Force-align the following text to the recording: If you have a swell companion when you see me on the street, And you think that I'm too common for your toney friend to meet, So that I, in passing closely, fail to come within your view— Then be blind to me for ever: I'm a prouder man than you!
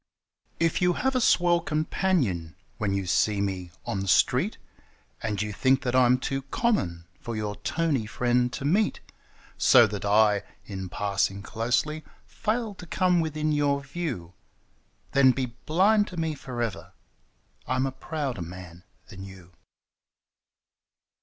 If 0.59 0.81
you 0.81 0.93
have 0.93 1.15
a 1.15 1.21
swell 1.21 1.59
companion 1.59 2.55
when 2.79 2.91
you 2.95 3.05
see 3.05 3.39
me 3.39 3.69
on 3.85 3.99
the 3.99 4.07
street, 4.07 4.57
And 5.21 5.39
you 5.39 5.53
think 5.53 5.83
that 5.83 5.95
I'm 5.95 6.17
too 6.17 6.41
common 6.41 7.05
for 7.19 7.35
your 7.35 7.55
toney 7.57 8.07
friend 8.07 8.51
to 8.53 8.65
meet, 8.65 8.99
So 9.59 9.85
that 9.85 10.03
I, 10.03 10.41
in 10.65 10.89
passing 10.89 11.43
closely, 11.43 12.03
fail 12.25 12.73
to 12.73 12.87
come 12.87 13.19
within 13.19 13.51
your 13.51 13.83
view— 13.83 14.33
Then 15.11 15.29
be 15.33 15.53
blind 15.67 16.07
to 16.07 16.17
me 16.17 16.33
for 16.33 16.63
ever: 16.63 16.93
I'm 17.67 17.85
a 17.85 17.91
prouder 17.91 18.41
man 18.41 18.83
than 19.09 19.23
you! 19.23 19.51